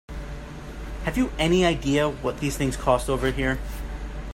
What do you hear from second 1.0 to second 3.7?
Have you any idea what these things cost over here?